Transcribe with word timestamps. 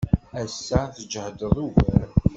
Ass-a, 0.41 0.81
tjehded 1.09 1.53
ugar. 1.65 2.07